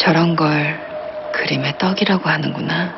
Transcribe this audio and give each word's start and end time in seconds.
저런 0.00 0.34
걸 0.34 0.80
그림의 1.34 1.76
떡이라고 1.76 2.26
하는구나. 2.26 2.94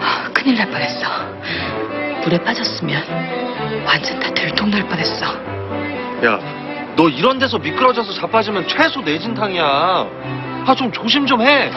아, 0.00 0.30
큰일 0.32 0.56
날 0.56 0.70
뻔했어. 0.70 1.06
물에 2.22 2.38
빠졌으면 2.38 3.02
완전 3.86 4.18
다 4.18 4.32
들통날 4.32 4.88
뻔했어. 4.88 5.26
야, 6.24 6.94
너 6.96 7.10
이런 7.10 7.38
데서 7.38 7.58
미끄러져서 7.58 8.14
자빠지면 8.14 8.66
최소 8.68 9.02
내진탕이야. 9.02 9.64
아, 10.66 10.74
좀 10.74 10.90
조심 10.90 11.26
좀 11.26 11.42
해. 11.42 11.70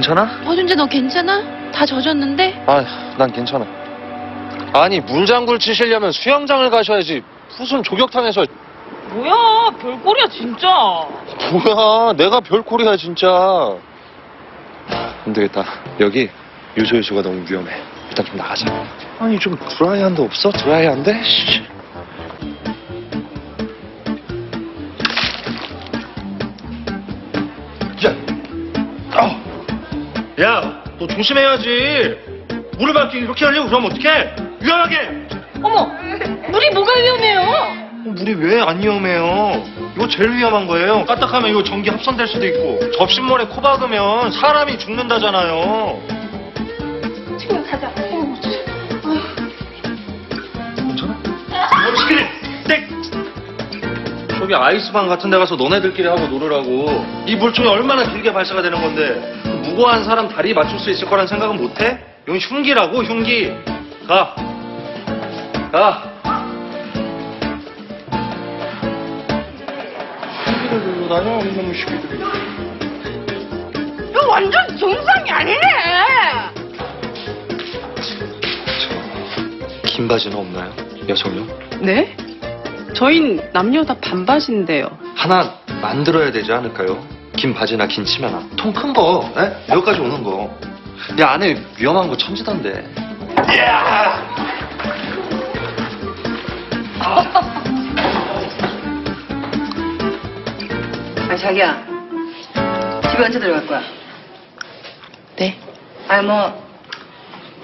괜찮아? 0.00 0.24
허준재 0.46 0.74
너 0.76 0.86
괜찮아? 0.86 1.42
다 1.72 1.84
젖었는데? 1.84 2.64
아, 2.66 2.82
난 3.18 3.30
괜찮아. 3.30 3.66
아니, 4.72 4.98
문장구를 5.00 5.58
치시려면 5.58 6.10
수영장을 6.12 6.68
가셔야지. 6.70 7.22
무슨 7.58 7.82
조격탕에서. 7.82 8.46
뭐야, 9.12 9.70
별꼴이야, 9.78 10.26
진짜. 10.28 10.68
뭐야, 11.52 12.14
내가 12.14 12.40
별꼴이야, 12.40 12.96
진짜. 12.96 13.76
안 15.26 15.32
되겠다. 15.34 15.64
여기 16.00 16.30
유소유소가 16.78 17.20
너무 17.20 17.44
위험해. 17.46 17.70
일단 18.08 18.24
좀 18.24 18.36
나가자. 18.36 18.66
아니, 19.18 19.38
좀 19.38 19.54
드라이한 19.68 20.14
데 20.14 20.22
없어? 20.22 20.50
드라이한 20.50 21.02
데? 21.02 21.22
씨. 21.22 21.62
야, 30.42 30.82
너 30.98 31.06
조심해야지. 31.06 32.16
물을 32.78 32.94
밖에 32.94 33.18
이렇게 33.18 33.44
하려고 33.44 33.68
그러면 33.68 33.92
어떡해? 33.92 34.34
위험하게! 34.60 35.28
어머, 35.62 35.84
물이 36.50 36.70
뭐가 36.70 36.92
위험해요? 36.98 37.40
어, 37.40 37.74
물이 38.06 38.32
왜 38.34 38.60
안 38.62 38.82
위험해요? 38.82 39.62
이거 39.96 40.08
제일 40.08 40.30
위험한 40.34 40.66
거예요. 40.66 41.04
까딱하면 41.04 41.50
이거 41.50 41.62
전기 41.62 41.90
합선될 41.90 42.26
수도 42.26 42.46
있고 42.46 42.78
접신물에 42.92 43.44
코 43.46 43.60
박으면 43.60 44.30
사람이 44.32 44.78
죽는다잖아요. 44.78 46.00
지금 47.38 47.62
가자. 47.70 47.92
괜찮아? 50.76 51.16
시키리 51.96 52.24
땡! 52.66 52.88
저기 54.38 54.54
아이스방 54.54 55.06
같은 55.08 55.28
데 55.28 55.36
가서 55.36 55.56
너네들끼리 55.56 56.08
하고 56.08 56.26
놀으라고 56.28 57.04
이 57.26 57.36
물총이 57.36 57.68
얼마나 57.68 58.04
길게 58.10 58.32
발사가 58.32 58.62
되는 58.62 58.80
건데 58.80 59.39
무고한 59.70 60.04
사람 60.04 60.28
다리 60.28 60.52
맞출 60.52 60.78
수 60.78 60.90
있을 60.90 61.08
거란 61.08 61.26
생각은 61.26 61.56
못해? 61.56 61.98
이건 62.26 62.38
흉기라고 62.38 63.02
흉기 63.04 63.52
가 64.06 64.34
가. 65.72 66.10
흉기를 70.44 70.80
들고 70.82 71.08
다녀 71.08 71.38
이놈의 71.38 71.74
시끼들이 71.74 72.20
이거 74.10 74.28
완전 74.28 74.76
정상이 74.76 75.30
아니네. 75.30 75.60
긴 79.86 80.08
바지는 80.08 80.36
없나요? 80.36 80.72
여성용? 81.08 81.48
네? 81.80 82.16
저흰 82.94 83.40
남녀 83.52 83.84
다 83.84 83.94
반바지인데요. 84.00 84.88
하나 85.14 85.54
만들어야 85.80 86.32
되지 86.32 86.52
않을까요? 86.52 87.00
긴 87.40 87.54
바지나 87.54 87.86
긴 87.86 88.04
치마나 88.04 88.46
통 88.54 88.70
큰 88.70 88.92
거, 88.92 89.32
에? 89.38 89.72
여기까지 89.72 89.98
오는 89.98 90.22
거. 90.22 90.54
야 91.18 91.30
안에 91.30 91.56
위험한 91.78 92.06
거 92.06 92.14
천지던데. 92.14 92.84
야! 93.56 94.22
아 101.30 101.36
자기야 101.36 101.82
집에 103.10 103.24
언제 103.24 103.38
들어갈 103.38 103.66
거야? 103.66 103.82
네. 105.36 105.58
아니 106.08 106.26
뭐 106.26 106.68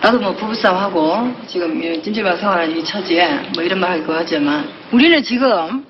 나도 0.00 0.18
뭐 0.20 0.32
부부싸움 0.34 0.78
하고 0.78 1.34
지금 1.46 1.82
이 1.82 2.02
찜질방 2.02 2.38
생활하는 2.38 2.78
이 2.78 2.82
처지에 2.82 3.50
뭐 3.54 3.62
이런 3.62 3.78
말할거 3.80 4.14
하지만 4.16 4.70
우리는 4.90 5.22
지금 5.22 5.84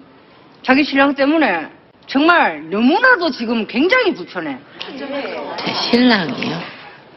자기 0.62 0.82
신랑 0.82 1.14
때문에 1.14 1.75
정말 2.06 2.62
너무나도 2.70 3.30
지금 3.30 3.66
굉장히 3.66 4.14
불편해. 4.14 4.58
제 5.58 5.74
신랑이요. 5.90 6.60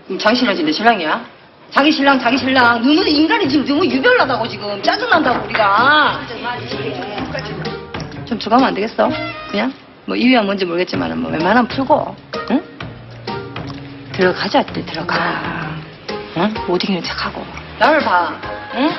그럼 0.08 0.20
자기 0.20 0.36
신랑이 0.38 0.64
내 0.64 0.72
신랑이야? 0.72 1.26
자기 1.70 1.92
신랑 1.92 2.20
자기 2.20 2.38
신랑 2.38 2.82
너무 2.82 3.08
인간이 3.08 3.48
지금 3.48 3.64
너무 3.66 3.86
유별나다고 3.86 4.48
지금 4.48 4.82
짜증난다고 4.82 5.46
우리가 5.46 6.20
좀 8.26 8.40
들어가면 8.40 8.68
안 8.70 8.74
되겠어? 8.74 9.10
그냥 9.52 9.72
뭐 10.06 10.16
이유야 10.16 10.42
뭔지 10.42 10.66
모르겠지만 10.66 11.20
뭐 11.20 11.30
웬만하면 11.30 11.68
풀고 11.68 12.16
응? 12.50 12.64
들어가자 14.14 14.64
때 14.64 14.84
들어가 14.84 15.76
응? 16.38 16.54
못 16.68 16.84
이기는 16.84 17.04
척하고 17.04 17.46
나를 17.78 18.00
봐 18.00 18.34
응? 18.74 18.92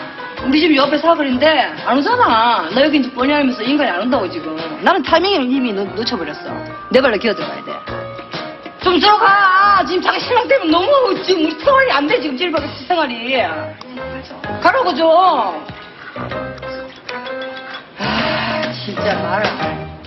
우리 0.47 0.61
집 0.61 0.75
옆에 0.77 0.99
사거리인데 0.99 1.47
안 1.87 1.99
오잖아 1.99 2.69
나 2.75 2.83
여기 2.83 2.99
이제 2.99 3.11
뻔히 3.13 3.33
알면서 3.33 3.63
인간이 3.63 3.91
안 3.91 4.01
온다고 4.03 4.29
지금 4.31 4.57
나는 4.83 5.03
타이밍을 5.03 5.51
이미 5.51 5.73
놓, 5.73 5.85
놓쳐버렸어 5.95 6.51
내 6.91 7.01
발로 7.01 7.17
기어 7.19 7.35
들어가야 7.35 7.65
돼 7.65 8.01
좀 8.83 8.99
들어가. 8.99 9.85
지금 9.87 10.03
자기 10.03 10.21
신랑 10.21 10.49
때문에 10.49 10.71
너무 10.71 11.23
지금 11.23 11.45
우리 11.45 11.51
생활이 11.53 11.93
안 11.93 12.07
돼. 12.07 12.21
지금 12.21 12.37
질박 12.37 12.63
생활이. 12.89 13.43
가라고 14.63 14.95
좀. 14.95 15.11
아 17.99 18.73
진짜 18.85 19.15
말을. 19.23 20.00